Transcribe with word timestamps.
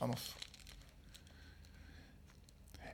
Vamos. 0.00 0.36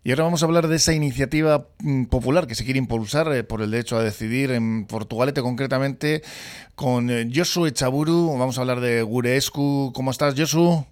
Y 0.07 0.11
ahora 0.11 0.25
vamos 0.25 0.43
a 0.43 0.47
hablar 0.47 0.69
de 0.69 0.77
esa 0.77 0.93
iniciativa 0.93 1.69
mm, 1.79 2.05
popular 2.05 2.47
que 2.47 2.55
se 2.55 2.65
quiere 2.65 2.79
impulsar 2.79 3.33
eh, 3.33 3.43
por 3.43 3.63
el 3.63 3.71
derecho 3.71 3.97
a 3.97 4.03
decidir 4.03 4.51
en 4.51 4.87
Portugalete 4.87 5.41
concretamente 5.41 6.21
con 6.75 7.09
eh, 7.09 7.31
Josu 7.35 7.65
Echaburu. 7.65 8.37
Vamos 8.39 8.59
a 8.59 8.61
hablar 8.61 8.81
de 8.81 9.01
Gurescu. 9.01 9.93
¿Cómo 9.95 10.11
estás, 10.11 10.35
Josu? 10.37 10.85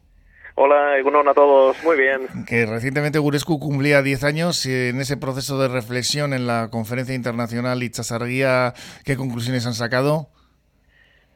Hola, 0.55 0.99
Egunon 0.99 1.29
a 1.29 1.35
todos. 1.35 1.77
Muy 1.85 1.99
bien. 1.99 2.23
Que 2.47 2.65
recientemente 2.65 3.19
Gurescu 3.19 3.59
cumplía 3.59 4.01
10 4.01 4.25
años 4.25 4.65
y 4.65 4.89
en 4.89 4.99
ese 4.99 5.19
proceso 5.19 5.61
de 5.61 5.69
reflexión 5.69 6.33
en 6.33 6.47
la 6.47 6.69
conferencia 6.71 7.15
internacional 7.15 7.83
Itzasarguía, 7.83 8.73
¿qué 9.05 9.19
conclusiones 9.19 9.67
han 9.67 9.75
sacado? 9.75 10.32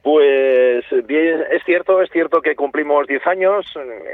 Pues 0.07 0.85
bien, 1.07 1.45
es 1.51 1.65
cierto, 1.65 2.01
es 2.01 2.09
cierto 2.11 2.41
que 2.41 2.55
cumplimos 2.55 3.09
10 3.09 3.27
años. 3.27 3.67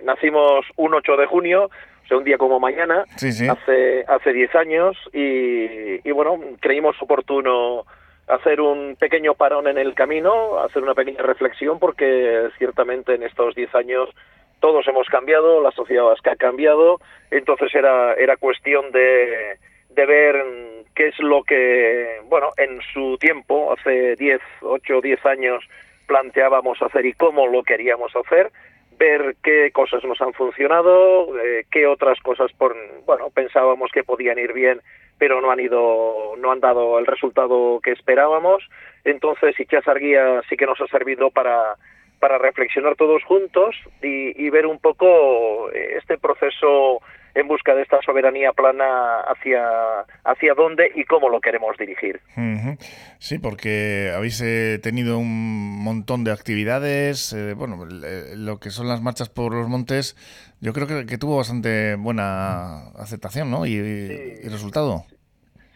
Nacimos 0.05 0.65
un 0.77 0.95
8 0.95 1.19
de 1.19 1.27
junio 1.27 1.71
un 2.17 2.25
día 2.25 2.39
como 2.39 2.61
mañana, 2.61 3.05
hace 3.15 4.05
hace 4.07 4.33
10 4.33 4.55
años, 4.55 4.97
y, 5.13 6.11
bueno, 6.13 6.39
creímos 6.61 6.97
oportuno 7.01 7.85
hacer 8.29 8.61
un 8.61 8.97
pequeño 8.97 9.35
parón 9.35 9.67
en 9.67 9.79
el 9.79 9.95
camino, 9.95 10.59
hacer 10.61 10.83
una 10.83 10.95
pequeña 10.95 11.23
reflexión, 11.23 11.79
porque 11.79 12.49
ciertamente 12.59 13.15
en 13.15 13.25
estos 13.25 13.55
10 13.55 13.75
años 13.75 14.09
todos 14.61 14.87
hemos 14.87 15.09
cambiado, 15.09 15.61
la 15.61 15.73
sociedad 15.73 16.05
vasca 16.05 16.33
ha 16.33 16.37
cambiado, 16.37 17.01
entonces 17.31 17.75
era, 17.75 18.15
era 18.15 18.37
cuestión 18.37 18.93
de, 18.93 19.59
de 19.95 20.07
ver 20.07 20.45
qué 20.95 21.09
es 21.09 21.19
lo 21.19 21.43
que, 21.43 22.21
bueno, 22.29 22.51
en 22.57 22.81
su 22.93 23.17
tiempo, 23.19 23.73
hace 23.73 24.17
10, 24.17 24.41
8, 24.63 25.01
10 25.01 25.27
años, 25.27 25.65
planteábamos 26.07 26.81
hacer 26.83 27.07
y 27.07 27.13
cómo 27.15 27.47
lo 27.47 27.63
queríamos 27.63 28.15
hacer, 28.17 28.51
ver 28.99 29.37
qué 29.43 29.71
cosas 29.73 30.05
nos 30.05 30.21
han 30.21 30.33
funcionado, 30.35 31.39
eh, 31.39 31.65
qué 31.71 31.87
otras 31.87 32.21
cosas 32.21 32.53
por, 32.53 32.77
bueno, 33.07 33.31
pensábamos 33.31 33.91
que 33.93 34.05
podían 34.05 34.39
ir 34.39 34.53
bien, 34.53 34.81
pero 35.19 35.41
no 35.41 35.51
han 35.51 35.61
ido, 35.61 36.35
no 36.39 36.53
han 36.53 36.61
dado 36.61 36.99
el 36.99 37.07
resultado 37.07 37.81
que 37.83 37.93
esperábamos. 37.93 38.63
Entonces, 39.05 39.59
Ichazar 39.59 39.99
Guía 39.99 40.43
sí 40.49 40.57
que 40.57 40.67
nos 40.67 40.81
ha 40.81 40.87
servido 40.89 41.31
para 41.31 41.77
para 42.23 42.39
reflexionar 42.39 42.95
todos 42.95 43.25
juntos 43.25 43.75
y, 44.01 44.41
y 44.41 44.49
ver 44.49 44.65
un 44.65 44.79
poco 44.79 45.73
eh, 45.73 45.97
este 45.99 46.19
proceso 46.19 47.03
en 47.35 47.49
busca 47.49 47.75
de 47.75 47.83
esta 47.83 48.01
soberanía 48.03 48.53
plana 48.53 49.21
hacia, 49.21 50.01
hacia 50.25 50.55
dónde 50.55 50.91
y 50.95 51.05
cómo 51.05 51.29
lo 51.29 51.41
queremos 51.41 51.77
dirigir. 51.77 52.21
Sí, 53.19 53.39
porque 53.39 54.13
habéis 54.15 54.41
eh, 54.43 54.79
tenido 54.83 55.19
un 55.19 55.83
montón 55.83 56.25
de 56.25 56.33
actividades, 56.33 57.33
eh, 57.33 57.55
bueno, 57.55 57.87
lo 58.37 58.59
que 58.59 58.71
son 58.71 58.89
las 58.89 59.03
marchas 59.03 59.29
por 59.29 59.55
los 59.55 59.69
montes, 59.69 60.17
yo 60.61 60.73
creo 60.73 60.87
que, 60.87 61.19
tuvo 61.19 61.39
bastante 61.39 61.97
buena 61.97 62.89
aceptación, 62.97 63.51
¿no? 63.51 63.67
Y, 63.67 63.81
resultado. 64.49 65.05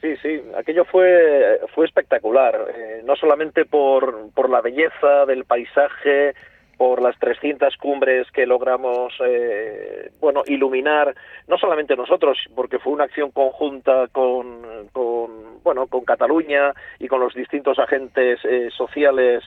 Sí, 0.00 0.14
sí, 0.22 0.42
aquello 0.56 0.84
fue, 0.84 1.58
fue 1.74 1.86
espectacular, 1.86 2.54
eh, 2.77 3.02
no 3.04 3.16
solamente 3.16 3.64
por, 3.64 4.30
por 4.32 4.50
la 4.50 4.60
belleza 4.60 5.27
del 5.27 5.44
paisaje, 5.44 6.34
por 6.77 7.00
las 7.02 7.19
300 7.19 7.77
cumbres 7.78 8.30
que 8.32 8.46
logramos 8.46 9.12
eh, 9.24 10.10
bueno 10.20 10.42
iluminar 10.46 11.14
no 11.48 11.56
solamente 11.56 11.96
nosotros 11.96 12.38
porque 12.55 12.78
fue 12.78 12.92
una 12.92 13.05
acción 13.05 13.30
conjunta 13.30 14.08
con, 14.12 14.88
con 14.92 15.62
bueno 15.62 15.86
con 15.86 16.05
Cataluña 16.05 16.74
y 16.98 17.08
con 17.08 17.20
los 17.20 17.34
distintos 17.34 17.78
agentes 17.78 18.41
eh, 18.44 18.68
sociales 18.77 19.42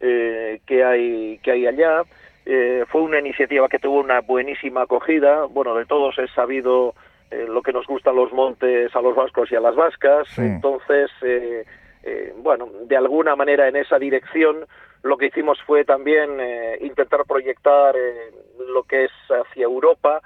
eh, 0.00 0.60
que 0.66 0.84
hay 0.84 1.38
que 1.38 1.52
hay 1.52 1.66
allá 1.66 2.02
fue 2.88 3.00
una 3.00 3.18
iniciativa 3.18 3.70
que 3.70 3.78
tuvo 3.78 4.00
una 4.00 4.20
buenísima 4.20 4.82
acogida. 4.82 5.46
Bueno 5.46 5.74
de 5.76 5.86
todos 5.86 6.18
es 6.18 6.30
sabido 6.32 6.94
lo 7.30 7.62
que 7.62 7.72
nos 7.72 7.86
gustan 7.86 8.16
los 8.16 8.34
montes 8.34 8.94
a 8.94 9.00
los 9.00 9.16
vascos 9.16 9.50
y 9.50 9.56
a 9.56 9.60
las 9.60 9.74
vascas. 9.74 10.28
Entonces 10.36 11.10
bueno 12.36 12.68
de 12.82 12.96
alguna 12.98 13.34
manera 13.34 13.66
en 13.66 13.76
esa 13.76 13.98
dirección 13.98 14.66
lo 15.04 15.16
que 15.16 15.26
hicimos 15.26 15.60
fue 15.66 15.84
también 15.84 16.40
eh, 16.40 16.78
intentar 16.80 17.24
proyectar 17.26 17.94
eh, 17.94 18.32
lo 18.68 18.82
que 18.82 19.04
es 19.04 19.12
hacia 19.28 19.64
Europa 19.64 20.20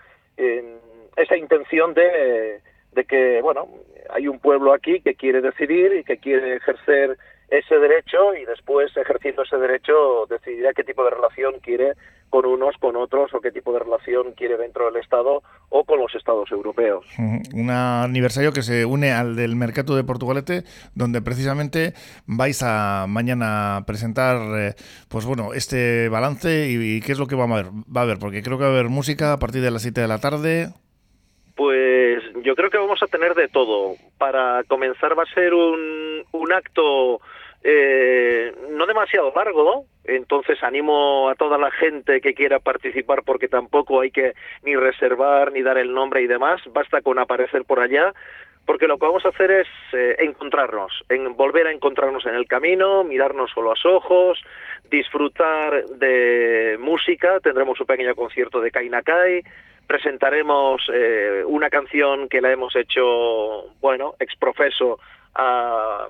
esa 1.17 1.37
intención 1.37 1.95
de, 1.95 2.61
de 2.93 3.05
que, 3.05 3.43
bueno, 3.43 3.67
hay 4.09 4.29
un 4.29 4.39
pueblo 4.39 4.73
aquí 4.73 5.01
que 5.01 5.17
quiere 5.17 5.41
decidir 5.41 5.93
y 5.95 6.05
que 6.05 6.19
quiere 6.19 6.55
ejercer 6.55 7.19
ese 7.49 7.79
derecho 7.79 8.35
y 8.35 8.45
después, 8.45 8.95
ejerciendo 8.97 9.43
ese 9.43 9.57
derecho, 9.57 10.27
decidirá 10.29 10.73
qué 10.75 10.85
tipo 10.85 11.03
de 11.05 11.11
relación 11.11 11.55
quiere 11.61 11.95
con 12.29 12.45
unos, 12.45 12.77
con 12.77 12.95
otros, 12.97 13.33
o 13.33 13.41
qué 13.41 13.51
tipo 13.51 13.73
de 13.73 13.79
relación 13.79 14.33
quiere 14.33 14.59
dentro 14.59 14.85
del 14.85 15.01
Estado 15.01 15.43
o 15.71 15.85
con 15.85 15.99
los 15.99 16.15
Estados 16.15 16.51
europeos. 16.53 17.07
Un 17.55 17.71
aniversario 17.71 18.53
que 18.53 18.63
se 18.63 18.85
une 18.85 19.13
al 19.13 19.35
del 19.35 19.57
Mercado 19.57 19.97
de 19.97 20.05
Portugalete, 20.05 20.65
donde 20.95 21.23
precisamente 21.23 21.95
vais 22.27 22.63
a 22.63 23.07
mañana 23.09 23.83
presentar, 23.87 24.37
eh, 24.59 24.75
pues 25.09 25.25
bueno, 25.25 25.55
este 25.55 26.11
balance 26.11 26.69
y, 26.69 27.01
qué 27.01 27.13
es 27.13 27.19
lo 27.19 27.27
que 27.27 27.37
va 27.37 27.45
a 27.45 27.53
haber, 27.53 27.67
va 27.67 28.03
a 28.03 28.05
haber, 28.05 28.19
porque 28.19 28.43
creo 28.43 28.59
que 28.59 28.65
va 28.65 28.71
a 28.71 28.75
haber 28.75 28.91
música 28.91 29.33
a 29.33 29.39
partir 29.39 29.63
de 29.63 29.71
las 29.71 29.83
7 29.83 30.01
de 30.01 30.09
la 30.09 30.19
tarde. 30.19 30.69
Pues 31.57 32.23
yo 32.45 32.55
creo 32.55 32.71
que 32.71 32.79
vamos 32.79 33.03
a 33.03 33.07
tener 33.07 33.35
de 33.35 33.49
todo. 33.49 33.95
Para 34.19 34.63
comenzar 34.65 35.19
va 35.19 35.23
a 35.23 35.35
ser 35.35 35.55
un, 35.55 36.25
un 36.33 36.53
acto 36.53 37.21
eh, 37.65 38.55
no 38.71 38.87
demasiado 38.87 39.33
largo, 39.35 39.85
entonces 40.05 40.63
animo 40.63 41.29
a 41.29 41.35
toda 41.35 41.59
la 41.59 41.71
gente 41.71 42.21
que 42.21 42.35
quiera 42.35 42.61
participar 42.61 43.23
porque 43.25 43.49
tampoco 43.49 44.01
hay 44.01 44.11
que 44.11 44.35
ni 44.63 44.77
reservar 44.77 45.53
ni 45.53 45.63
dar 45.63 45.79
el 45.79 45.93
nombre 45.93 46.23
y 46.23 46.27
demás, 46.27 46.61
basta 46.73 47.01
con 47.03 47.19
aparecer 47.19 47.65
por 47.65 47.81
allá, 47.81 48.13
porque 48.65 48.87
lo 48.87 48.99
que 48.99 49.07
vamos 49.07 49.25
a 49.25 49.31
hacer 49.31 49.51
es 49.51 49.69
eh, 49.93 50.17
encontrarnos, 50.19 50.93
en, 51.09 51.35
volver 51.37 51.67
a 51.67 51.73
encontrarnos 51.73 52.27
en 52.27 52.35
el 52.35 52.47
camino, 52.47 53.03
mirarnos 53.03 53.53
con 53.55 53.65
los 53.65 53.85
ojos, 53.87 54.39
disfrutar 54.91 55.85
de 55.87 56.77
música, 56.79 57.41
tendremos 57.41 57.81
un 57.81 57.87
pequeño 57.87 58.15
concierto 58.15 58.61
de 58.61 58.71
Kainakai, 58.71 59.43
presentaremos 59.87 60.83
eh, 60.93 61.43
una 61.47 61.71
canción 61.71 62.29
que 62.29 62.43
la 62.43 62.53
hemos 62.53 62.77
hecho, 62.77 63.73
bueno, 63.81 64.15
exprofeso 64.21 65.01
a 65.35 66.07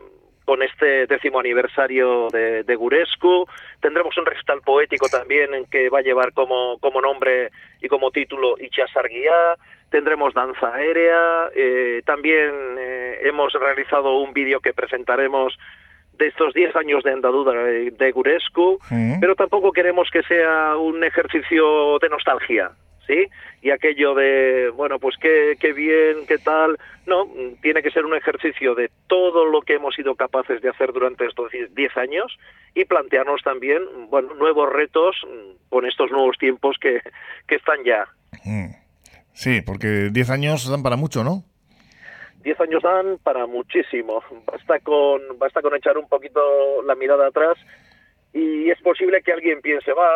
con 0.48 0.62
este 0.62 1.06
décimo 1.06 1.40
aniversario 1.40 2.28
de, 2.32 2.62
de, 2.62 2.74
Gurescu. 2.74 3.46
Tendremos 3.82 4.16
un 4.16 4.24
recital 4.24 4.62
poético 4.62 5.06
también 5.10 5.52
en 5.52 5.66
que 5.66 5.90
va 5.90 5.98
a 5.98 6.02
llevar 6.02 6.32
como, 6.32 6.78
como 6.78 7.02
nombre 7.02 7.50
y 7.82 7.88
como 7.88 8.10
título 8.10 8.54
Ichasarguía. 8.58 9.56
Tendremos 9.90 10.32
danza 10.32 10.74
aérea. 10.74 11.50
Eh, 11.54 12.00
también 12.06 12.50
eh, 12.78 13.18
hemos 13.24 13.52
realizado 13.52 14.20
un 14.20 14.32
vídeo 14.32 14.60
que 14.60 14.72
presentaremos 14.72 15.54
de 16.14 16.28
estos 16.28 16.54
10 16.54 16.76
años 16.76 17.04
de 17.04 17.12
andadura 17.12 17.64
de, 17.64 18.10
Gurescu, 18.12 18.78
pero 19.20 19.34
tampoco 19.34 19.70
queremos 19.70 20.08
que 20.10 20.22
sea 20.22 20.78
un 20.78 21.04
ejercicio 21.04 21.98
de 21.98 22.08
nostalgia. 22.08 22.70
¿Sí? 23.08 23.26
Y 23.62 23.70
aquello 23.70 24.14
de, 24.14 24.70
bueno, 24.76 25.00
pues 25.00 25.16
qué, 25.20 25.56
qué 25.58 25.72
bien, 25.72 26.26
qué 26.28 26.38
tal, 26.38 26.78
no, 27.06 27.26
tiene 27.60 27.82
que 27.82 27.90
ser 27.90 28.04
un 28.04 28.14
ejercicio 28.14 28.76
de 28.76 28.90
todo 29.08 29.46
lo 29.46 29.62
que 29.62 29.74
hemos 29.74 29.96
sido 29.96 30.14
capaces 30.14 30.62
de 30.62 30.68
hacer 30.68 30.92
durante 30.92 31.26
estos 31.26 31.50
10 31.50 31.96
años 31.96 32.38
y 32.74 32.84
plantearnos 32.84 33.42
también, 33.42 33.82
bueno, 34.10 34.34
nuevos 34.34 34.70
retos 34.70 35.16
con 35.70 35.86
estos 35.86 36.12
nuevos 36.12 36.36
tiempos 36.38 36.76
que, 36.80 37.00
que 37.48 37.56
están 37.56 37.82
ya. 37.84 38.06
Mm. 38.44 38.70
Sí, 39.32 39.62
porque 39.62 40.10
10 40.12 40.30
años 40.30 40.68
dan 40.68 40.82
para 40.82 40.96
mucho, 40.96 41.24
¿no? 41.24 41.44
10 42.42 42.60
años 42.60 42.82
dan 42.82 43.18
para 43.22 43.46
muchísimo. 43.46 44.22
Basta 44.46 44.80
con, 44.80 45.20
basta 45.38 45.60
con 45.62 45.74
echar 45.74 45.98
un 45.98 46.08
poquito 46.08 46.40
la 46.84 46.94
mirada 46.94 47.28
atrás 47.28 47.56
y 48.38 48.70
es 48.70 48.80
posible 48.82 49.22
que 49.22 49.32
alguien 49.32 49.60
piense, 49.60 49.92
va, 49.92 50.08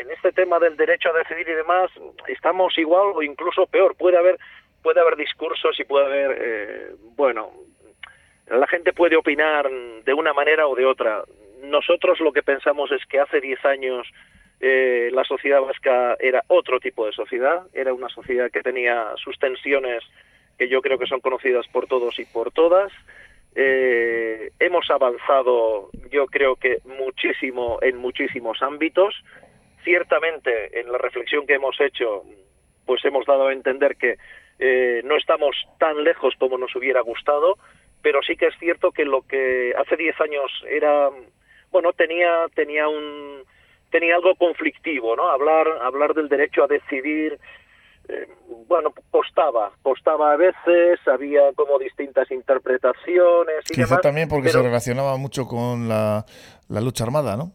en 0.00 0.10
este 0.10 0.32
tema 0.32 0.58
del 0.58 0.76
derecho 0.76 1.10
a 1.10 1.18
decidir 1.18 1.48
y 1.48 1.54
demás, 1.54 1.90
estamos 2.26 2.76
igual 2.76 3.12
o 3.14 3.22
incluso 3.22 3.66
peor. 3.66 3.94
Puede 3.96 4.16
haber, 4.16 4.38
puede 4.82 5.00
haber 5.00 5.16
discursos 5.16 5.78
y 5.78 5.84
puede 5.84 6.06
haber, 6.06 6.38
eh, 6.40 6.90
bueno, 7.14 7.52
la 8.48 8.66
gente 8.66 8.92
puede 8.92 9.16
opinar 9.16 9.70
de 9.70 10.12
una 10.12 10.32
manera 10.32 10.66
o 10.66 10.74
de 10.74 10.86
otra. 10.86 11.22
Nosotros 11.62 12.18
lo 12.20 12.32
que 12.32 12.42
pensamos 12.42 12.90
es 12.90 13.04
que 13.06 13.20
hace 13.20 13.40
10 13.40 13.64
años 13.64 14.08
eh, 14.58 15.10
la 15.12 15.22
sociedad 15.22 15.60
vasca 15.60 16.16
era 16.18 16.42
otro 16.48 16.80
tipo 16.80 17.06
de 17.06 17.12
sociedad, 17.12 17.62
era 17.74 17.94
una 17.94 18.08
sociedad 18.08 18.50
que 18.50 18.62
tenía 18.62 19.12
sus 19.16 19.38
tensiones 19.38 20.02
que 20.58 20.68
yo 20.68 20.82
creo 20.82 20.98
que 20.98 21.06
son 21.06 21.20
conocidas 21.20 21.68
por 21.68 21.86
todos 21.86 22.18
y 22.18 22.24
por 22.24 22.50
todas, 22.50 22.90
eh, 23.54 24.50
hemos 24.58 24.90
avanzado, 24.90 25.90
yo 26.10 26.26
creo 26.26 26.56
que 26.56 26.78
muchísimo 26.84 27.78
en 27.82 27.96
muchísimos 27.96 28.62
ámbitos. 28.62 29.14
Ciertamente, 29.84 30.80
en 30.80 30.92
la 30.92 30.98
reflexión 30.98 31.46
que 31.46 31.54
hemos 31.54 31.80
hecho, 31.80 32.24
pues 32.84 33.04
hemos 33.04 33.26
dado 33.26 33.48
a 33.48 33.52
entender 33.52 33.96
que 33.96 34.16
eh, 34.58 35.02
no 35.04 35.16
estamos 35.16 35.56
tan 35.78 36.02
lejos 36.04 36.34
como 36.38 36.58
nos 36.58 36.74
hubiera 36.74 37.00
gustado, 37.00 37.56
pero 38.02 38.22
sí 38.22 38.36
que 38.36 38.46
es 38.46 38.58
cierto 38.58 38.92
que 38.92 39.04
lo 39.04 39.22
que 39.22 39.74
hace 39.76 39.96
10 39.96 40.20
años 40.20 40.50
era, 40.68 41.10
bueno, 41.70 41.92
tenía, 41.92 42.46
tenía 42.54 42.88
un, 42.88 43.44
tenía 43.90 44.16
algo 44.16 44.34
conflictivo, 44.34 45.16
¿no? 45.16 45.28
Hablar, 45.30 45.66
hablar 45.82 46.14
del 46.14 46.28
derecho 46.28 46.64
a 46.64 46.68
decidir 46.68 47.38
eh, 48.08 48.26
bueno, 48.66 48.92
costaba, 49.10 49.72
costaba 49.82 50.32
a 50.32 50.36
veces, 50.36 50.98
había 51.06 51.52
como 51.54 51.78
distintas 51.78 52.30
interpretaciones 52.30 53.64
y 53.70 53.74
Quizá 53.74 53.98
también 54.00 54.28
porque 54.28 54.48
se 54.48 54.62
relacionaba 54.62 55.16
mucho 55.16 55.46
con 55.46 55.88
la, 55.88 56.24
la, 56.68 56.80
lucha 56.80 57.04
armada, 57.04 57.36
¿no? 57.36 57.52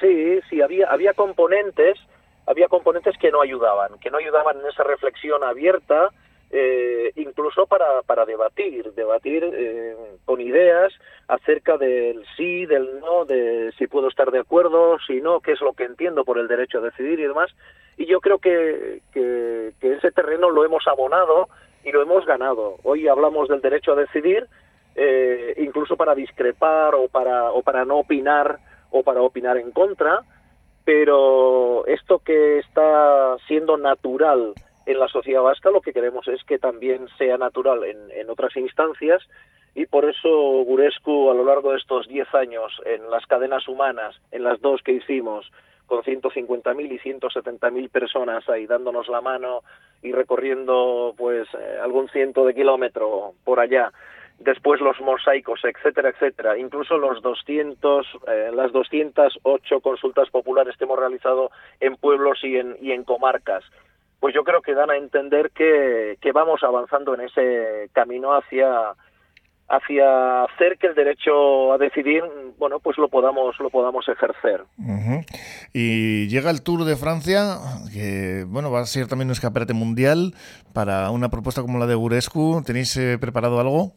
Sí, 0.00 0.40
sí, 0.48 0.60
había, 0.60 0.88
había 0.88 1.14
componentes, 1.14 1.98
había 2.46 2.68
componentes 2.68 3.16
que 3.18 3.30
no 3.30 3.40
ayudaban, 3.40 3.98
que 4.00 4.10
no 4.10 4.18
ayudaban 4.18 4.58
en 4.60 4.66
esa 4.66 4.84
reflexión 4.84 5.44
abierta, 5.44 6.10
eh, 6.54 7.12
incluso 7.16 7.66
para, 7.66 8.02
para 8.02 8.26
debatir, 8.26 8.92
debatir 8.92 9.42
eh, 9.42 9.96
con 10.26 10.38
ideas 10.38 10.92
acerca 11.26 11.78
del 11.78 12.26
sí, 12.36 12.66
del 12.66 13.00
no, 13.00 13.24
de 13.24 13.72
si 13.78 13.86
puedo 13.86 14.08
estar 14.08 14.30
de 14.30 14.40
acuerdo, 14.40 14.98
si 15.06 15.22
no, 15.22 15.40
qué 15.40 15.52
es 15.52 15.62
lo 15.62 15.72
que 15.72 15.84
entiendo 15.84 16.26
por 16.26 16.38
el 16.38 16.48
derecho 16.48 16.78
a 16.78 16.82
decidir 16.82 17.20
y 17.20 17.26
demás. 17.26 17.50
Y 17.96 18.04
yo 18.04 18.20
creo 18.20 18.38
que, 18.38 19.00
que, 19.14 19.72
ese 19.80 20.12
terreno 20.12 20.50
lo 20.50 20.64
hemos 20.66 20.86
abonado 20.86 21.48
y 21.84 21.90
lo 21.90 22.02
hemos 22.02 22.26
ganado. 22.26 22.76
Hoy 22.82 23.08
hablamos 23.08 23.48
del 23.48 23.62
derecho 23.62 23.92
a 23.92 23.96
decidir, 23.96 24.46
eh, 24.94 25.54
incluso 25.56 25.96
para 25.96 26.14
discrepar 26.14 26.94
o 26.94 27.08
para, 27.08 27.50
o 27.50 27.62
para 27.62 27.86
no 27.86 28.00
opinar 28.00 28.58
o 28.90 29.02
para 29.02 29.22
opinar 29.22 29.56
en 29.56 29.70
contra, 29.70 30.20
pero 30.84 31.86
esto 31.86 32.18
que 32.18 32.58
está 32.58 33.38
siendo 33.46 33.78
natural 33.78 34.52
en 34.86 34.98
la 34.98 35.08
sociedad 35.08 35.42
vasca 35.42 35.70
lo 35.70 35.80
que 35.80 35.92
queremos 35.92 36.26
es 36.28 36.42
que 36.44 36.58
también 36.58 37.08
sea 37.18 37.36
natural 37.38 37.84
en, 37.84 38.10
en 38.10 38.30
otras 38.30 38.56
instancias 38.56 39.22
y 39.74 39.86
por 39.86 40.04
eso 40.04 40.28
Gurescu 40.64 41.30
a 41.30 41.34
lo 41.34 41.44
largo 41.44 41.72
de 41.72 41.78
estos 41.78 42.06
10 42.08 42.34
años 42.34 42.72
en 42.84 43.10
las 43.10 43.24
cadenas 43.26 43.66
humanas, 43.68 44.14
en 44.30 44.44
las 44.44 44.60
dos 44.60 44.82
que 44.82 44.92
hicimos, 44.92 45.50
con 45.86 46.02
150.000 46.02 46.90
y 46.90 46.98
170.000 46.98 47.90
personas 47.90 48.48
ahí 48.48 48.66
dándonos 48.66 49.08
la 49.08 49.20
mano 49.20 49.62
y 50.02 50.12
recorriendo 50.12 51.14
pues 51.16 51.48
eh, 51.54 51.78
algún 51.82 52.08
ciento 52.08 52.44
de 52.44 52.54
kilómetro 52.54 53.34
por 53.44 53.60
allá, 53.60 53.92
después 54.38 54.80
los 54.80 55.00
mosaicos, 55.00 55.60
etcétera, 55.64 56.10
etcétera, 56.10 56.58
incluso 56.58 56.98
los 56.98 57.22
200, 57.22 58.06
eh, 58.26 58.50
las 58.54 58.72
208 58.72 59.80
consultas 59.80 60.30
populares 60.30 60.76
que 60.76 60.84
hemos 60.84 60.98
realizado 60.98 61.50
en 61.80 61.96
pueblos 61.96 62.38
y 62.42 62.56
en, 62.56 62.76
y 62.80 62.92
en 62.92 63.04
comarcas 63.04 63.64
pues 64.22 64.36
yo 64.36 64.44
creo 64.44 64.62
que 64.62 64.72
dan 64.72 64.88
a 64.88 64.96
entender 64.96 65.50
que, 65.50 66.16
vamos 66.32 66.62
avanzando 66.62 67.12
en 67.14 67.22
ese 67.22 67.90
camino 67.92 68.32
hacia 68.32 68.94
hacia 69.68 70.44
hacer 70.44 70.78
que 70.78 70.86
el 70.86 70.94
derecho 70.94 71.72
a 71.72 71.78
decidir 71.78 72.22
bueno 72.56 72.78
pues 72.78 72.98
lo 72.98 73.08
podamos 73.08 73.58
lo 73.58 73.68
podamos 73.68 74.06
ejercer. 74.08 74.62
Y 75.72 76.28
llega 76.28 76.50
el 76.50 76.62
Tour 76.62 76.84
de 76.84 76.94
Francia 76.94 77.58
que 77.92 78.44
bueno 78.46 78.70
va 78.70 78.80
a 78.80 78.86
ser 78.86 79.08
también 79.08 79.26
un 79.26 79.32
escaparate 79.32 79.74
mundial 79.74 80.34
para 80.72 81.10
una 81.10 81.28
propuesta 81.28 81.62
como 81.62 81.80
la 81.80 81.88
de 81.88 81.96
Gurescu 81.96 82.62
tenéis 82.64 82.96
eh, 82.96 83.18
preparado 83.18 83.58
algo 83.58 83.92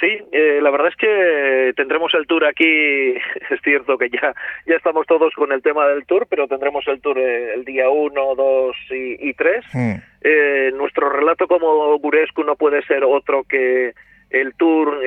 Sí, 0.00 0.18
eh, 0.32 0.60
la 0.62 0.70
verdad 0.70 0.88
es 0.88 0.96
que 0.96 1.74
tendremos 1.76 2.14
el 2.14 2.26
tour 2.26 2.46
aquí, 2.46 2.64
es 3.50 3.60
cierto 3.62 3.98
que 3.98 4.08
ya, 4.08 4.34
ya 4.66 4.76
estamos 4.76 5.06
todos 5.06 5.34
con 5.34 5.52
el 5.52 5.62
tema 5.62 5.86
del 5.86 6.06
tour, 6.06 6.26
pero 6.28 6.48
tendremos 6.48 6.88
el 6.88 7.02
tour 7.02 7.18
eh, 7.18 7.52
el 7.54 7.64
día 7.66 7.90
1, 7.90 8.34
2 8.34 8.76
y 8.90 9.34
3. 9.34 9.64
Hmm. 9.72 9.94
Eh, 10.22 10.72
nuestro 10.74 11.10
relato 11.10 11.46
como 11.46 11.98
Gurescu 11.98 12.44
no 12.44 12.56
puede 12.56 12.82
ser 12.86 13.04
otro 13.04 13.44
que 13.44 13.92
el 14.30 14.54
tour 14.54 15.04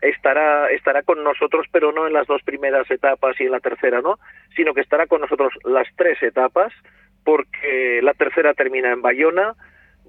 estará, 0.00 0.70
estará 0.70 1.02
con 1.02 1.22
nosotros, 1.22 1.66
pero 1.70 1.92
no 1.92 2.06
en 2.06 2.14
las 2.14 2.26
dos 2.26 2.42
primeras 2.42 2.90
etapas 2.90 3.38
y 3.38 3.44
en 3.44 3.52
la 3.52 3.60
tercera, 3.60 4.00
¿no? 4.00 4.18
Sino 4.56 4.72
que 4.72 4.80
estará 4.80 5.06
con 5.06 5.20
nosotros 5.20 5.52
las 5.64 5.86
tres 5.94 6.22
etapas, 6.22 6.72
porque 7.22 8.00
la 8.02 8.14
tercera 8.14 8.54
termina 8.54 8.92
en 8.92 9.02
Bayona, 9.02 9.54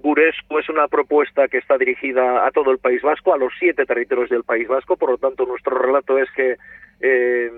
Gurescu 0.02 0.58
es 0.58 0.68
una 0.68 0.88
propuesta 0.88 1.48
que 1.48 1.58
está 1.58 1.76
dirigida 1.76 2.46
a 2.46 2.50
todo 2.50 2.70
el 2.70 2.78
País 2.78 3.02
Vasco, 3.02 3.34
a 3.34 3.38
los 3.38 3.52
siete 3.58 3.84
territorios 3.84 4.30
del 4.30 4.44
País 4.44 4.68
Vasco, 4.68 4.96
por 4.96 5.10
lo 5.10 5.18
tanto 5.18 5.44
nuestro 5.44 5.76
relato 5.76 6.18
es 6.18 6.30
que 6.32 6.56
eh, 7.00 7.50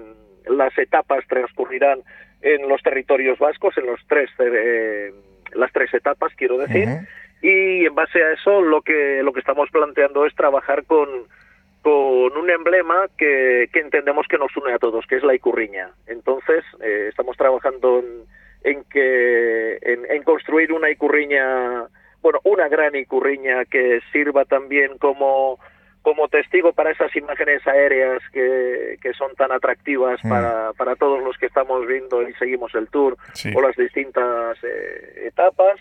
las 0.47 0.77
etapas 0.79 1.27
transcurrirán 1.29 2.01
en 2.43 2.69
los 2.69 2.83
territorios 2.83 3.39
vascos, 3.39 3.77
en 3.77 3.87
los 3.87 4.01
tres, 4.09 4.31
eh, 4.39 5.13
las 5.53 5.71
tres 5.73 5.93
etapas, 5.93 6.33
quiero 6.35 6.57
decir, 6.57 6.89
y 7.43 7.85
en 7.85 7.95
base 7.95 8.23
a 8.23 8.33
eso 8.33 8.63
lo 8.63 8.81
que 8.81 9.23
lo 9.23 9.33
que 9.33 9.41
estamos 9.41 9.69
planteando 9.71 10.25
es 10.25 10.35
trabajar 10.35 10.85
con 10.85 11.09
con 11.83 12.37
un 12.37 12.51
emblema 12.51 13.07
que, 13.17 13.69
que 13.73 13.81
entendemos 13.81 14.27
que 14.29 14.37
nos 14.37 14.55
une 14.57 14.73
a 14.73 14.79
todos, 14.79 15.07
que 15.07 15.17
es 15.17 15.23
la 15.23 15.35
icurriña. 15.35 15.91
Entonces, 16.07 16.63
eh, 16.83 17.07
estamos 17.09 17.39
trabajando 17.39 18.01
en, 18.01 18.25
en 18.65 18.85
que 18.85 19.79
en, 19.81 20.05
en 20.11 20.23
construir 20.23 20.73
una 20.75 20.91
icurriña 20.91 21.87
bueno, 22.23 22.41
una 22.45 22.69
gran 22.69 22.95
icurriña 22.95 23.65
que 23.65 24.01
sirva 24.13 24.45
también 24.45 24.99
como 24.99 25.59
como 26.03 26.29
testigo 26.29 26.73
para 26.73 26.93
esas 26.93 27.15
imágenes 27.15 27.67
aéreas 27.67 28.23
que, 28.33 28.97
que 29.03 29.13
son 29.13 29.35
tan 29.35 29.53
atractivas 29.53 30.19
mm. 30.25 30.29
para, 30.29 30.73
para 30.73 30.97
todos 30.97 31.23
los 31.23 31.37
que 31.37 31.47
estamos 31.47 31.87
viendo 31.87 32.27
y 32.27 32.33
seguimos 32.35 32.75
el 32.75 32.89
tour 32.89 33.17
o 33.55 33.61
las 33.61 33.77
distintas 33.77 34.57
eh, 34.65 35.27
etapas. 35.27 35.79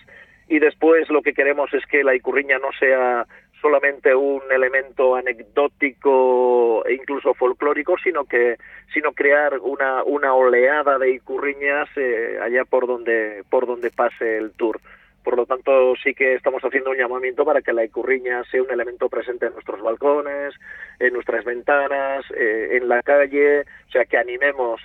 Y 0.49 0.59
después 0.59 1.09
lo 1.09 1.21
que 1.21 1.33
queremos 1.33 1.73
es 1.73 1.85
que 1.85 2.03
la 2.03 2.15
icurriña 2.15 2.57
no 2.57 2.69
sea 2.77 3.25
solamente 3.61 4.15
un 4.15 4.41
elemento 4.51 5.15
anecdótico 5.15 6.85
e 6.85 6.95
incluso 6.95 7.33
folclórico, 7.33 7.95
sino 8.03 8.25
que 8.25 8.57
sino 8.93 9.11
crear 9.11 9.59
una, 9.59 10.03
una 10.03 10.33
oleada 10.33 10.97
de 10.97 11.11
icurriñas 11.11 11.87
eh, 11.95 12.39
allá 12.41 12.65
por 12.65 12.87
donde 12.87 13.43
por 13.49 13.67
donde 13.67 13.91
pase 13.91 14.37
el 14.37 14.51
tour. 14.53 14.79
Por 15.29 15.37
lo 15.37 15.45
tanto, 15.45 15.93
sí 16.03 16.15
que 16.15 16.33
estamos 16.33 16.59
haciendo 16.63 16.89
un 16.89 16.97
llamamiento 16.97 17.45
para 17.45 17.61
que 17.61 17.71
la 17.71 17.83
icurriña 17.83 18.43
sea 18.45 18.63
un 18.63 18.71
elemento 18.71 19.09
presente 19.09 19.45
en 19.45 19.53
nuestros 19.53 19.79
balcones, 19.79 20.55
en 20.97 21.13
nuestras 21.13 21.45
ventanas, 21.45 22.25
eh, 22.35 22.69
en 22.71 22.89
la 22.89 23.03
calle, 23.03 23.61
o 23.61 23.91
sea, 23.91 24.05
que 24.05 24.17
animemos 24.17 24.81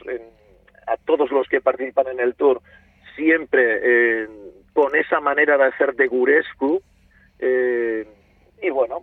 a 0.86 0.98
todos 0.98 1.30
los 1.30 1.48
que 1.48 1.62
participan 1.62 2.08
en 2.08 2.20
el 2.20 2.34
tour 2.34 2.60
siempre 3.16 3.80
eh, 3.82 4.28
con 4.74 4.94
esa 4.94 5.18
manera 5.18 5.56
de 5.56 5.64
hacer 5.64 5.94
de 5.94 6.08
gurescu. 6.08 6.82
Eh, 7.38 8.06
y 8.60 8.68
bueno, 8.68 9.00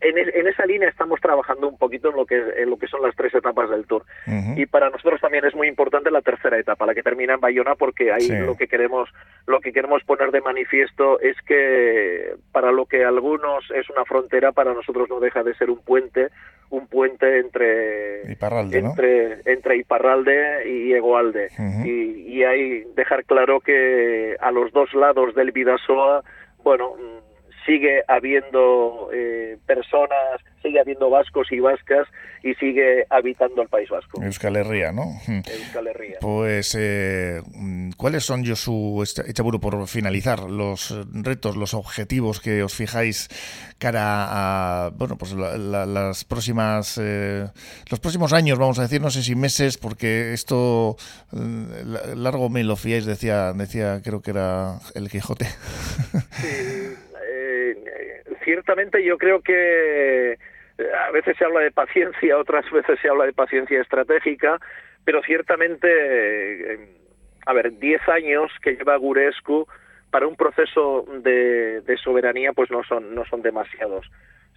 en, 0.00 0.46
esa 0.46 0.66
línea 0.66 0.88
estamos 0.88 1.20
trabajando 1.20 1.68
un 1.68 1.78
poquito 1.78 2.10
en 2.10 2.16
lo 2.16 2.26
que 2.26 2.36
en 2.36 2.68
lo 2.68 2.76
que 2.76 2.86
son 2.86 3.02
las 3.02 3.16
tres 3.16 3.34
etapas 3.34 3.70
del 3.70 3.86
tour. 3.86 4.04
Y 4.56 4.66
para 4.66 4.90
nosotros 4.90 5.20
también 5.20 5.44
es 5.44 5.54
muy 5.54 5.68
importante 5.68 6.10
la 6.10 6.22
tercera 6.22 6.58
etapa 6.58 6.86
la 6.86 6.94
que 6.94 7.02
termina 7.02 7.34
en 7.34 7.40
Bayona 7.40 7.74
porque 7.74 8.12
ahí 8.12 8.28
lo 8.28 8.56
que 8.56 8.68
queremos 8.68 9.08
lo 9.46 9.60
que 9.60 9.72
queremos 9.72 10.02
poner 10.04 10.30
de 10.30 10.40
manifiesto 10.40 11.20
es 11.20 11.36
que 11.42 12.34
para 12.52 12.72
lo 12.72 12.86
que 12.86 13.04
algunos 13.04 13.64
es 13.74 13.88
una 13.90 14.04
frontera 14.04 14.52
para 14.52 14.74
nosotros 14.74 15.08
no 15.08 15.20
deja 15.20 15.42
de 15.42 15.54
ser 15.54 15.70
un 15.70 15.82
puente 15.82 16.28
un 16.68 16.88
puente 16.88 17.38
entre 17.38 18.30
Iparralde, 18.30 18.78
entre 18.78 19.40
entre 19.44 19.76
Iparralde 19.76 20.68
y 20.68 20.92
Egoalde. 20.92 21.48
Y, 21.84 22.36
y 22.36 22.44
ahí 22.44 22.84
dejar 22.94 23.24
claro 23.24 23.60
que 23.60 24.36
a 24.40 24.50
los 24.50 24.72
dos 24.72 24.92
lados 24.94 25.34
del 25.34 25.52
Vidasoa 25.52 26.22
bueno 26.62 26.96
sigue 27.66 28.02
habiendo 28.06 29.10
eh, 29.12 29.58
personas, 29.66 30.40
sigue 30.62 30.80
habiendo 30.80 31.10
vascos 31.10 31.50
y 31.50 31.58
vascas 31.60 32.06
y 32.42 32.54
sigue 32.54 33.04
habitando 33.10 33.62
el 33.62 33.68
País 33.68 33.90
Vasco. 33.90 34.22
Euskal 34.22 34.56
Herria, 34.56 34.92
¿no? 34.92 35.20
Euskal 35.26 35.88
Herria. 35.88 36.18
Pues, 36.20 36.76
eh, 36.78 37.42
¿cuáles 37.96 38.24
son, 38.24 38.46
Josu 38.46 39.02
Echaburu, 39.26 39.60
por 39.60 39.86
finalizar, 39.88 40.40
los 40.48 40.94
retos, 41.12 41.56
los 41.56 41.74
objetivos 41.74 42.40
que 42.40 42.62
os 42.62 42.74
fijáis 42.74 43.28
cara 43.78 44.86
a, 44.86 44.90
bueno, 44.90 45.18
pues 45.18 45.32
las 45.32 46.24
próximas, 46.24 46.98
eh, 47.02 47.46
los 47.90 48.00
próximos 48.00 48.32
años, 48.32 48.58
vamos 48.58 48.78
a 48.78 48.82
decir, 48.82 49.00
no 49.00 49.10
sé 49.10 49.22
si 49.22 49.34
meses, 49.34 49.76
porque 49.76 50.32
esto 50.32 50.96
largo 51.32 52.48
me 52.48 52.62
lo 52.62 52.76
fiáis, 52.76 53.04
decía, 53.04 53.52
decía, 53.52 54.00
creo 54.04 54.22
que 54.22 54.30
era 54.30 54.78
el 54.94 55.10
Quijote. 55.10 55.46
Sí 56.30 56.95
ciertamente 58.46 59.04
yo 59.04 59.18
creo 59.18 59.42
que 59.42 60.32
eh, 60.32 60.38
a 61.08 61.10
veces 61.10 61.36
se 61.36 61.44
habla 61.44 61.60
de 61.60 61.72
paciencia, 61.72 62.38
otras 62.38 62.70
veces 62.70 62.98
se 63.02 63.08
habla 63.08 63.26
de 63.26 63.32
paciencia 63.32 63.80
estratégica, 63.82 64.58
pero 65.04 65.20
ciertamente, 65.22 65.88
eh, 66.74 66.78
a 67.44 67.52
ver, 67.52 67.76
10 67.76 68.08
años 68.08 68.50
que 68.62 68.76
lleva 68.76 68.96
Gurescu 68.96 69.66
para 70.10 70.28
un 70.28 70.36
proceso 70.36 71.04
de, 71.22 71.80
de, 71.80 71.96
soberanía 71.98 72.52
pues 72.52 72.70
no 72.70 72.82
son, 72.84 73.14
no 73.14 73.24
son 73.26 73.42
demasiados. 73.42 74.06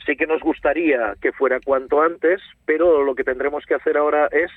Sí 0.05 0.15
que 0.15 0.27
nos 0.27 0.41
gustaría 0.41 1.15
que 1.21 1.33
fuera 1.33 1.59
cuanto 1.59 2.01
antes, 2.01 2.41
pero 2.65 3.03
lo 3.03 3.15
que 3.15 3.23
tendremos 3.23 3.65
que 3.65 3.75
hacer 3.75 3.97
ahora 3.97 4.29
es 4.31 4.51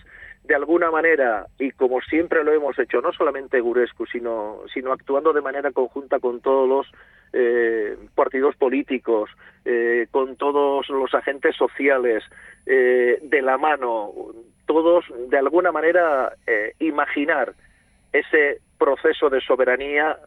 de 0.45 0.55
alguna 0.55 0.91
manera, 0.91 1.47
y 1.59 1.71
como 1.71 2.01
siempre 2.01 2.45
lo 2.45 2.53
hemos 2.53 2.79
hecho, 2.79 3.01
no 3.01 3.13
solamente 3.13 3.61
Gurescu, 3.61 4.07
sino, 4.07 4.63
sino 4.73 4.93
actuando 4.93 5.33
de 5.33 5.41
manera 5.41 5.71
conjunta 5.73 6.19
con 6.19 6.41
todos 6.41 6.69
los 6.69 6.87
eh, 7.33 7.97
partidos 8.15 8.57
políticos, 8.57 9.31
eh, 9.65 10.07
con 10.11 10.37
todos 10.37 10.89
los 10.89 11.15
agentes 11.15 11.57
sociales, 11.57 12.23
eh, 12.67 13.19
de 13.23 13.43
la 13.43 13.59
mano, 13.59 14.13
todos 14.67 15.05
de 15.29 15.39
alguna 15.39 15.73
manera 15.73 16.33
imaginar 16.79 17.55
ese 18.13 18.61
proceso 18.79 19.31
de 19.31 19.41
soberanía 19.41 20.19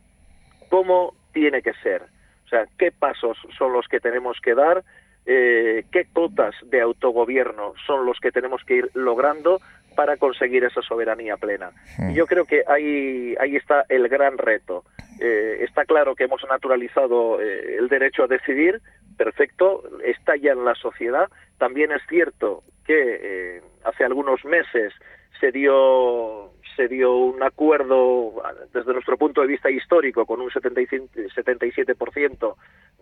como 0.69 1.13
tiene 1.33 1.61
que 1.61 1.73
ser. 1.83 2.03
O 2.45 2.47
sea, 2.47 2.65
qué 2.77 2.91
pasos 2.91 3.37
son 3.57 3.73
los 3.73 3.87
que 3.87 3.99
tenemos 3.99 4.37
que 4.41 4.53
dar, 4.53 4.83
eh, 5.25 5.85
qué 5.91 6.05
cotas 6.13 6.53
de 6.63 6.81
autogobierno 6.81 7.73
son 7.87 8.05
los 8.05 8.19
que 8.19 8.31
tenemos 8.31 8.63
que 8.63 8.75
ir 8.75 8.91
logrando 8.93 9.59
para 9.95 10.17
conseguir 10.17 10.63
esa 10.63 10.81
soberanía 10.81 11.37
plena. 11.37 11.71
Y 12.09 12.13
yo 12.13 12.27
creo 12.27 12.45
que 12.45 12.63
ahí, 12.67 13.35
ahí 13.39 13.55
está 13.55 13.85
el 13.89 14.07
gran 14.09 14.37
reto. 14.37 14.83
Eh, 15.19 15.63
está 15.63 15.85
claro 15.85 16.15
que 16.15 16.25
hemos 16.25 16.43
naturalizado 16.47 17.41
eh, 17.41 17.77
el 17.77 17.87
derecho 17.87 18.23
a 18.23 18.27
decidir, 18.27 18.81
perfecto, 19.17 19.83
está 20.03 20.35
ya 20.35 20.51
en 20.51 20.65
la 20.65 20.75
sociedad. 20.75 21.29
También 21.57 21.91
es 21.91 22.01
cierto 22.07 22.61
que 22.85 23.19
eh, 23.21 23.61
hace 23.83 24.03
algunos 24.03 24.45
meses 24.45 24.93
se 25.39 25.51
dio 25.51 26.51
se 26.75 26.87
dio 26.89 27.15
un 27.15 27.41
acuerdo 27.41 28.43
desde 28.73 28.91
nuestro 28.91 29.17
punto 29.17 29.39
de 29.39 29.47
vista 29.47 29.71
histórico 29.71 30.25
con 30.25 30.41
un 30.41 30.49
77% 30.49 32.55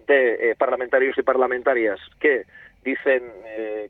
de 0.06 0.56
parlamentarios 0.60 1.18
y 1.18 1.24
parlamentarias 1.24 2.00
que 2.20 2.44
dicen 2.84 3.24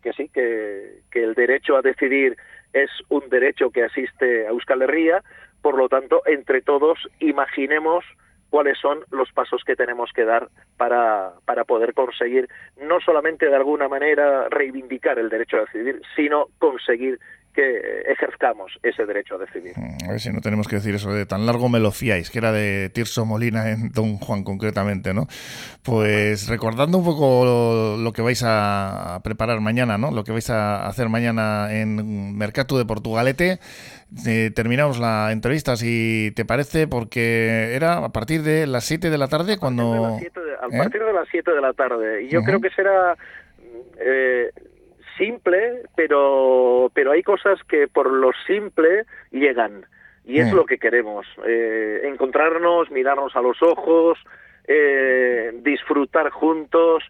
que 0.01 0.13
sí, 0.13 0.29
que, 0.29 1.01
que 1.11 1.21
el 1.21 1.33
derecho 1.33 1.75
a 1.75 1.81
decidir 1.81 2.37
es 2.71 2.89
un 3.09 3.27
derecho 3.29 3.71
que 3.71 3.83
asiste 3.83 4.47
a 4.47 4.51
Euskal 4.51 4.83
Herria, 4.83 5.21
por 5.63 5.77
lo 5.77 5.87
tanto, 5.87 6.21
entre 6.25 6.61
todos 6.61 6.99
imaginemos 7.19 8.03
cuáles 8.49 8.77
son 8.77 8.99
los 9.09 9.31
pasos 9.31 9.63
que 9.63 9.77
tenemos 9.77 10.11
que 10.13 10.25
dar 10.25 10.49
para, 10.77 11.31
para 11.45 11.63
poder 11.63 11.93
conseguir 11.93 12.49
no 12.79 12.99
solamente 12.99 13.47
de 13.47 13.55
alguna 13.55 13.87
manera 13.87 14.49
reivindicar 14.49 15.17
el 15.17 15.29
derecho 15.29 15.57
a 15.57 15.61
decidir, 15.61 16.01
sino 16.15 16.49
conseguir 16.59 17.17
que 17.53 18.03
ejerzcamos 18.07 18.77
ese 18.83 19.05
derecho 19.05 19.35
a 19.35 19.39
decidir. 19.39 19.73
Mm, 19.77 20.09
a 20.09 20.11
ver 20.11 20.19
si 20.19 20.31
no 20.31 20.41
tenemos 20.41 20.67
que 20.67 20.77
decir 20.77 20.95
eso 20.95 21.11
de 21.13 21.25
tan 21.25 21.45
largo 21.45 21.69
me 21.69 21.79
lo 21.79 21.91
fiáis, 21.91 22.29
que 22.29 22.39
era 22.39 22.51
de 22.51 22.89
Tirso 22.89 23.25
Molina 23.25 23.69
en 23.69 23.91
Don 23.91 24.17
Juan 24.17 24.43
concretamente, 24.43 25.13
¿no? 25.13 25.27
Pues 25.83 26.49
recordando 26.49 26.97
un 26.97 27.05
poco 27.05 27.97
lo, 27.97 28.13
que 28.13 28.21
vais 28.21 28.43
a 28.45 29.21
preparar 29.23 29.61
mañana, 29.61 29.97
¿no? 29.97 30.11
Lo 30.11 30.23
que 30.23 30.31
vais 30.31 30.49
a 30.49 30.87
hacer 30.87 31.09
mañana 31.09 31.67
en 31.71 32.37
Mercato 32.37 32.77
de 32.77 32.85
Portugalete, 32.85 33.59
eh, 34.27 34.51
terminamos 34.55 34.99
la 34.99 35.31
entrevista, 35.31 35.75
si 35.75 36.31
te 36.35 36.45
parece, 36.45 36.87
porque 36.87 37.73
era 37.75 37.97
a 37.97 38.09
partir 38.09 38.43
de 38.43 38.67
las 38.67 38.85
7 38.85 39.09
de 39.09 39.17
la 39.17 39.27
tarde 39.27 39.57
cuando... 39.57 40.05
A 40.05 40.69
partir 40.69 41.03
de 41.03 41.13
las 41.13 41.27
7 41.29 41.51
de, 41.51 41.61
la 41.61 41.73
tarde. 41.73 42.23
Y 42.23 42.29
yo 42.29 42.41
creo 42.43 42.59
que 42.59 42.69
será... 42.69 43.17
Eh, 43.99 44.49
simple, 45.17 45.83
pero, 45.95 46.91
pero 46.93 47.11
hay 47.11 47.23
cosas 47.23 47.59
que 47.63 47.87
por 47.87 48.11
lo 48.11 48.31
simple 48.47 49.05
llegan. 49.31 49.85
Y 50.25 50.39
es 50.39 50.51
mm. 50.51 50.55
lo 50.55 50.65
que 50.65 50.77
queremos, 50.77 51.27
eh, 51.45 52.01
encontrarnos, 52.03 52.89
mirarnos 52.91 53.35
a 53.35 53.41
los 53.41 53.61
ojos, 53.61 54.17
eh, 54.65 55.51
disfrutar 55.61 56.29
juntos, 56.29 57.03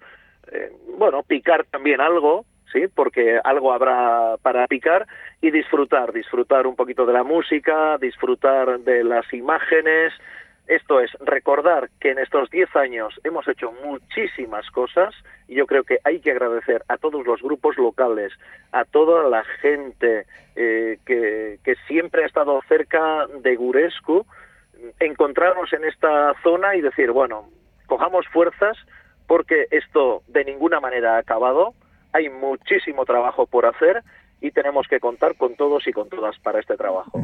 eh, 0.51 0.71
bueno, 0.97 1.21
picar 1.21 1.65
también 1.65 2.01
algo, 2.01 2.45
¿sí? 2.71 2.87
Porque 2.93 3.39
algo 3.43 3.71
habrá 3.71 4.37
para 4.41 4.65
picar 4.67 5.05
y 5.41 5.51
disfrutar, 5.51 6.11
disfrutar 6.11 6.65
un 6.65 6.75
poquito 6.75 7.05
de 7.05 7.13
la 7.13 7.23
música, 7.23 7.97
disfrutar 7.99 8.79
de 8.79 9.03
las 9.03 9.31
imágenes, 9.31 10.13
esto 10.67 11.01
es, 11.01 11.11
recordar 11.19 11.89
que 11.99 12.11
en 12.11 12.19
estos 12.19 12.49
10 12.49 12.75
años 12.75 13.19
hemos 13.23 13.47
hecho 13.47 13.71
muchísimas 13.83 14.69
cosas 14.71 15.13
y 15.47 15.55
yo 15.55 15.67
creo 15.67 15.83
que 15.83 15.99
hay 16.03 16.21
que 16.21 16.31
agradecer 16.31 16.83
a 16.87 16.97
todos 16.97 17.25
los 17.25 17.41
grupos 17.41 17.77
locales, 17.77 18.31
a 18.71 18.85
toda 18.85 19.29
la 19.29 19.43
gente 19.61 20.25
eh, 20.55 20.99
que, 21.05 21.59
que, 21.63 21.75
siempre 21.87 22.23
ha 22.23 22.27
estado 22.27 22.61
cerca 22.67 23.27
de 23.41 23.55
Gurescu, 23.55 24.25
encontrarnos 24.99 25.71
en 25.73 25.83
esta 25.83 26.33
zona 26.43 26.75
y 26.75 26.81
decir, 26.81 27.11
bueno, 27.11 27.49
cojamos 27.87 28.25
fuerzas 28.27 28.77
porque 29.27 29.67
esto 29.71 30.23
de 30.27 30.45
ninguna 30.45 30.79
manera 30.79 31.15
ha 31.15 31.19
acabado, 31.19 31.73
hay 32.13 32.29
muchísimo 32.29 33.05
trabajo 33.05 33.47
por 33.47 33.65
hacer 33.65 34.03
y 34.43 34.51
tenemos 34.51 34.87
que 34.89 34.99
contar 34.99 35.37
con 35.37 35.55
todos 35.55 35.87
y 35.87 35.93
con 35.93 36.09
todas 36.09 36.37
para 36.39 36.59
este 36.59 36.75
trabajo. 36.75 37.17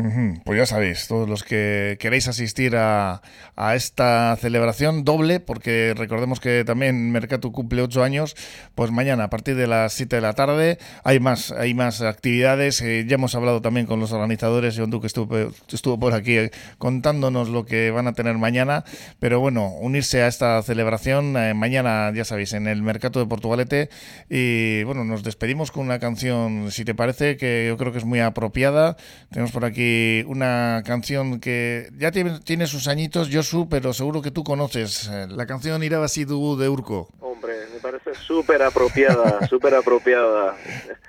Pues 0.45 0.57
ya 0.57 0.65
sabéis, 0.65 1.05
todos 1.09 1.27
los 1.27 1.43
que 1.43 1.97
queréis 1.99 2.29
asistir 2.29 2.77
a, 2.77 3.21
a, 3.57 3.75
esta 3.75 4.37
celebración 4.37 5.03
doble, 5.03 5.41
porque 5.41 5.93
recordemos 5.97 6.39
que 6.39 6.63
también 6.63 7.11
Mercatu 7.11 7.51
cumple 7.51 7.81
ocho 7.81 8.03
años, 8.03 8.37
pues 8.73 8.91
mañana 8.91 9.25
a 9.25 9.29
partir 9.29 9.57
de 9.57 9.67
las 9.67 9.91
7 9.91 10.15
de 10.15 10.21
la 10.21 10.31
tarde 10.31 10.77
hay 11.03 11.19
más, 11.19 11.51
hay 11.51 11.73
más 11.73 12.01
actividades. 12.01 12.81
Eh, 12.81 13.03
ya 13.05 13.15
hemos 13.15 13.35
hablado 13.35 13.61
también 13.61 13.85
con 13.85 13.99
los 13.99 14.13
organizadores, 14.13 14.77
John 14.77 14.89
Duque 14.89 15.07
estuvo, 15.07 15.35
estuvo 15.69 15.99
por 15.99 16.13
aquí 16.13 16.37
eh, 16.37 16.51
contándonos 16.77 17.49
lo 17.49 17.65
que 17.65 17.91
van 17.91 18.07
a 18.07 18.13
tener 18.13 18.37
mañana, 18.37 18.85
pero 19.19 19.41
bueno, 19.41 19.67
unirse 19.67 20.21
a 20.23 20.27
esta 20.27 20.61
celebración 20.63 21.35
eh, 21.35 21.53
mañana, 21.53 22.13
ya 22.15 22.23
sabéis, 22.23 22.53
en 22.53 22.65
el 22.67 22.81
Mercado 22.81 23.19
de 23.19 23.25
Portugalete 23.25 23.89
y 24.29 24.83
bueno, 24.83 25.03
nos 25.03 25.21
despedimos 25.21 25.71
con 25.71 25.83
una 25.83 25.99
canción, 25.99 26.71
si 26.71 26.85
te 26.85 26.95
parece 26.95 27.08
que 27.17 27.65
yo 27.67 27.77
creo 27.77 27.91
que 27.91 27.97
es 27.97 28.05
muy 28.05 28.19
apropiada. 28.19 28.95
Tenemos 29.31 29.51
por 29.51 29.65
aquí 29.65 30.23
una 30.27 30.83
canción 30.85 31.39
que 31.39 31.89
ya 31.97 32.11
tiene, 32.11 32.39
tiene 32.39 32.67
sus 32.67 32.87
añitos, 32.87 33.29
Josu, 33.31 33.67
pero 33.69 33.93
seguro 33.93 34.21
que 34.21 34.31
tú 34.31 34.43
conoces. 34.43 35.09
Eh, 35.11 35.27
la 35.29 35.45
canción 35.45 35.83
Irabasidu 35.83 36.57
de 36.57 36.69
Urco. 36.69 37.09
Hombre, 37.19 37.53
me 37.73 37.79
parece 37.79 38.13
súper 38.15 38.61
apropiada, 38.61 39.47
súper 39.49 39.75
apropiada. 39.75 40.55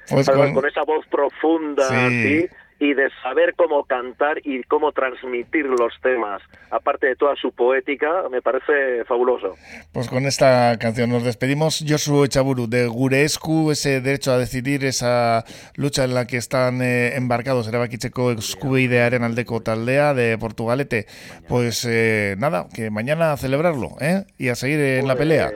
Pues 0.08 0.28
con... 0.28 0.54
con... 0.54 0.66
esa 0.66 0.82
voz 0.84 1.06
profunda, 1.06 2.08
sí. 2.08 2.22
¿sí? 2.22 2.48
Y 2.80 2.94
de 2.94 3.10
saber 3.22 3.54
cómo 3.56 3.84
cantar 3.84 4.38
y 4.42 4.62
cómo 4.64 4.90
transmitir 4.92 5.66
los 5.66 5.92
temas, 6.02 6.42
aparte 6.70 7.08
de 7.08 7.14
toda 7.14 7.36
su 7.36 7.52
poética, 7.52 8.24
me 8.30 8.40
parece 8.40 9.04
fabuloso. 9.04 9.54
Pues 9.92 10.08
con 10.08 10.24
esta 10.24 10.76
canción 10.78 11.10
nos 11.10 11.22
despedimos. 11.22 11.84
Josu 11.86 12.24
Echaburu, 12.24 12.68
de 12.68 12.86
Gurescu, 12.86 13.70
ese 13.70 14.00
derecho 14.00 14.32
a 14.32 14.38
decidir, 14.38 14.86
esa 14.86 15.44
lucha 15.76 16.04
en 16.04 16.14
la 16.14 16.26
que 16.26 16.38
están 16.38 16.80
eh, 16.80 17.16
embarcados 17.16 17.68
erabakitzeko 17.68 18.32
eskubidearen 18.32 19.24
aldeko 19.24 19.60
taldea 19.60 20.14
de 20.14 20.38
Portugalete. 20.38 21.04
Pues 21.48 21.84
eh, 21.84 22.34
nada, 22.38 22.66
que 22.74 22.90
mañana 22.90 23.32
a 23.32 23.36
celebrarlo 23.36 23.90
¿eh? 24.00 24.24
y 24.38 24.48
a 24.48 24.54
seguir 24.54 24.80
en 24.80 25.00
pues, 25.00 25.08
la 25.08 25.16
pelea. 25.16 25.50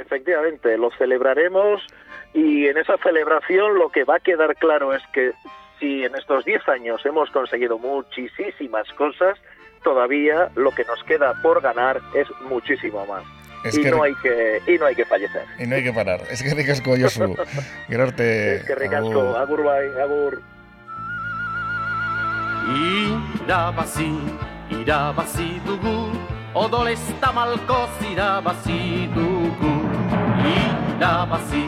Efectivamente, 0.00 0.78
lo 0.78 0.90
celebraremos 0.92 1.82
y 2.32 2.66
en 2.66 2.78
esa 2.78 2.96
celebración 3.02 3.78
lo 3.78 3.90
que 3.90 4.04
va 4.04 4.16
a 4.16 4.20
quedar 4.20 4.56
claro 4.56 4.94
es 4.94 5.02
que 5.12 5.32
si 5.78 6.04
en 6.04 6.14
estos 6.14 6.44
10 6.44 6.68
años 6.68 7.04
hemos 7.04 7.30
conseguido 7.30 7.78
muchísimas 7.78 8.88
cosas, 8.94 9.38
todavía 9.82 10.50
lo 10.54 10.70
que 10.72 10.84
nos 10.84 11.02
queda 11.04 11.34
por 11.42 11.60
ganar 11.60 12.00
es 12.14 12.28
muchísimo 12.48 13.06
más. 13.06 13.24
Es 13.64 13.76
y, 13.76 13.82
que 13.82 13.90
no 13.90 14.02
hay 14.02 14.14
que, 14.16 14.60
y 14.66 14.78
no 14.78 14.86
hay 14.86 14.94
que 14.94 15.04
fallecer. 15.04 15.44
Y 15.58 15.66
no 15.66 15.76
hay 15.76 15.82
que 15.82 15.92
parar. 15.92 16.22
Es 16.30 16.42
que 16.42 16.54
ricasco, 16.54 16.94
Josu. 16.98 17.34
Gerarte. 17.88 18.56
Es 18.56 18.64
que 18.64 18.74
ricasco. 18.74 19.36
Agur 19.36 19.64
bai, 19.64 19.88
agur. 20.00 20.40
Irabazi, 23.44 24.12
irabazi 24.70 25.60
dugu, 25.64 26.12
odolez 26.54 27.00
tamalkoz 27.20 27.90
irabazi 28.12 29.08
dugu. 29.14 29.72
Irabazi, 30.98 31.64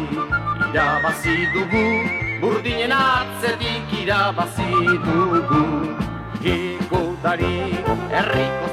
irabazi 0.71 1.47
dugu, 1.55 2.20
burdinen 2.40 2.92
atzetik 2.97 3.92
irabazi 4.02 4.70
dugu. 5.04 5.62
Ikutari 6.40 7.54
erriko 8.20 8.70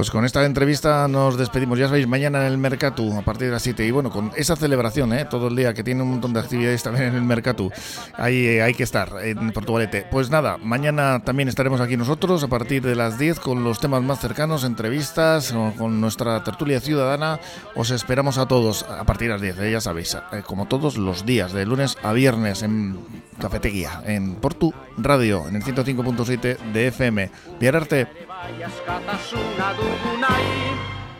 Pues 0.00 0.10
con 0.10 0.24
esta 0.24 0.46
entrevista 0.46 1.06
nos 1.08 1.36
despedimos. 1.36 1.78
Ya 1.78 1.86
sabéis, 1.86 2.06
mañana 2.06 2.46
en 2.46 2.52
el 2.52 2.56
Mercatu, 2.56 3.18
a 3.18 3.20
partir 3.20 3.48
de 3.48 3.52
las 3.52 3.62
7. 3.62 3.84
Y 3.84 3.90
bueno, 3.90 4.08
con 4.08 4.32
esa 4.34 4.56
celebración, 4.56 5.12
¿eh? 5.12 5.26
todo 5.26 5.48
el 5.48 5.56
día, 5.56 5.74
que 5.74 5.84
tiene 5.84 6.02
un 6.02 6.12
montón 6.12 6.32
de 6.32 6.40
actividades 6.40 6.82
también 6.82 7.08
en 7.08 7.16
el 7.16 7.22
Mercatu. 7.22 7.70
Ahí 8.14 8.46
eh, 8.46 8.62
hay 8.62 8.72
que 8.72 8.82
estar, 8.82 9.12
en 9.22 9.52
Portugalete. 9.52 10.06
Pues 10.10 10.30
nada, 10.30 10.56
mañana 10.56 11.22
también 11.22 11.50
estaremos 11.50 11.82
aquí 11.82 11.98
nosotros 11.98 12.42
a 12.42 12.48
partir 12.48 12.82
de 12.82 12.96
las 12.96 13.18
10 13.18 13.40
con 13.40 13.62
los 13.62 13.78
temas 13.78 14.02
más 14.02 14.20
cercanos, 14.20 14.64
entrevistas, 14.64 15.54
con 15.76 16.00
nuestra 16.00 16.42
tertulia 16.44 16.80
ciudadana. 16.80 17.38
Os 17.74 17.90
esperamos 17.90 18.38
a 18.38 18.48
todos 18.48 18.84
a 18.84 19.04
partir 19.04 19.28
de 19.28 19.34
las 19.34 19.42
10, 19.42 19.58
¿eh? 19.58 19.72
ya 19.72 19.82
sabéis, 19.82 20.14
eh, 20.14 20.42
como 20.46 20.64
todos 20.64 20.96
los 20.96 21.26
días, 21.26 21.52
de 21.52 21.66
lunes 21.66 21.98
a 22.02 22.14
viernes 22.14 22.62
en 22.62 22.98
Cafetería, 23.40 24.02
en 24.04 24.34
Portu 24.36 24.72
Radio, 24.98 25.48
en 25.48 25.56
el 25.56 25.62
105.7 25.62 26.58
de 26.72 26.86
FM. 26.88 27.30
Arte. 27.74 28.06
dugu 29.76 30.12
nahi 30.20 30.60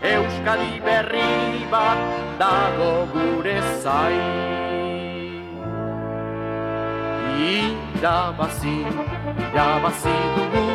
Euskadi 0.02 0.80
berri 0.80 1.64
bat 1.70 1.98
dago 2.38 3.06
gure 3.12 3.60
zai 3.82 4.16
Irabazi, 7.40 8.76
irabazi 9.44 10.16
dugu 10.36 10.66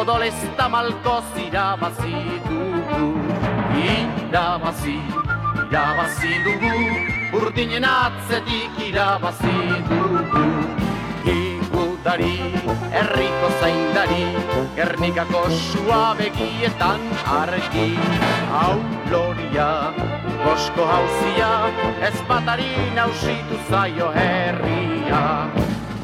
Odolez 0.00 0.40
tamalkoz 0.56 1.28
irabazi 1.46 2.14
dugu 2.48 3.04
Irabazi, 3.84 4.98
irabazi 5.68 6.32
dugu 6.44 6.74
Urdinen 7.36 7.84
atzetik 7.84 8.80
irabazi 8.88 9.56
dugu 9.88 10.53
Zaindari, 12.14 12.38
herriko 12.94 13.48
zaindari, 13.58 14.24
Gernikako 14.76 15.50
sua 15.50 16.14
begietan 16.14 17.00
argi. 17.26 17.98
Hau 18.54 18.78
loria, 19.10 19.90
gosko 20.44 20.86
hauzia, 20.86 21.48
ez 22.06 22.14
batari 22.28 22.70
nausitu 22.94 23.58
zaio 23.68 24.12
herria. 24.14 25.50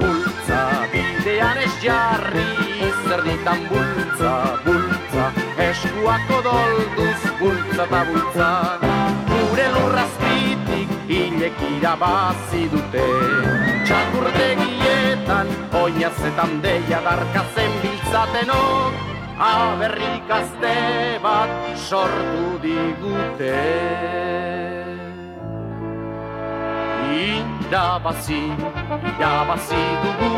Bultza, 0.00 0.64
bidean 0.90 1.62
ez 1.62 1.78
jarri, 1.78 2.48
zer 3.06 3.22
ditan 3.28 3.62
bultza, 3.70 4.34
bultza, 4.66 5.30
eskuako 5.68 6.42
dolduz, 6.48 7.22
bultza 7.38 7.86
eta 7.86 8.02
bultza. 8.10 8.50
Gure 9.30 9.70
lurrazpitik, 9.78 10.90
hilek 11.06 11.62
irabazi 11.70 12.66
dute, 12.74 13.06
txakurtegietan, 15.30 15.48
oinazetan 15.80 16.62
deia 16.62 17.00
darkazen 17.04 17.72
biltzatenok, 17.82 18.94
aberrik 19.38 20.30
azte 20.30 21.18
bat 21.22 21.50
sortu 21.76 22.58
digute. 22.62 23.60
Irabazi, 27.20 28.42
irabazi 29.18 29.82
dugu, 30.02 30.32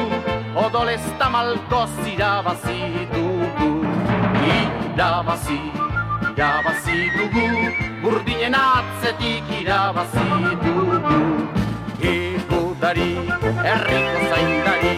odolez 0.64 1.04
tamalkoz 1.18 1.92
irabazi 2.14 3.08
dugu. 3.12 3.70
Irabazi, 4.94 5.60
irabazi 6.34 6.98
dugu, 7.16 7.48
burdinen 8.02 8.54
atzetik 8.54 9.44
irabazi 9.60 10.28
dugu. 10.64 11.52
Igudari, 12.82 13.14
herriko 13.62 14.20
zaindari, 14.26 14.94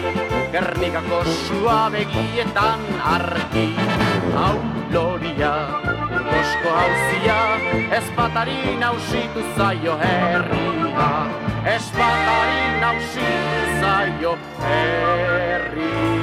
Gernikako 0.49 1.19
sua 1.45 1.85
begietan 1.93 2.81
argi. 2.97 3.77
Hau 4.33 4.57
loria, 4.89 5.53
Kosko 6.09 6.73
hauzia, 6.79 7.37
espatari 7.93 8.73
nausitu 8.81 9.45
zaio 9.53 9.93
herria. 10.01 11.11
Espatari 11.77 12.65
nausitu 12.81 13.61
zaio 13.77 14.33
herria. 14.65 16.14